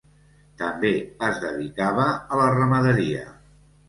[0.59, 0.89] També
[1.27, 3.21] es dedicava a la ramaderia.